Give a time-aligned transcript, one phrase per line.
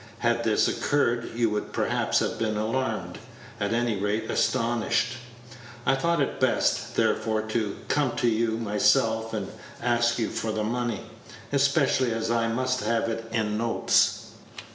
[0.17, 3.19] Had this occurred, you would perhaps have been alarmed,
[3.59, 5.17] at any rate astonished.
[5.85, 9.47] I thought it best, therefore, to come to you myself and
[9.79, 11.01] ask you for the money,
[11.51, 14.31] especially as I must have it in notes."